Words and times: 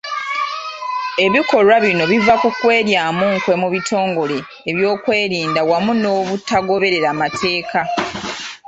Ebikolwa 1.25 1.75
bino 1.83 2.03
biva 2.11 2.35
ku 2.41 2.49
kweryamu 2.59 3.25
nkwe 3.35 3.53
mu 3.61 3.67
bitongole 3.73 4.37
by’ebyokwerinda 4.63 5.61
wamu 5.69 5.91
n’obutagoberera 6.01 7.09
mateeka. 7.21 7.79